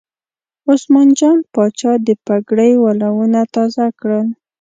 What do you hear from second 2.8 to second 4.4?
ولونه تازه کړل.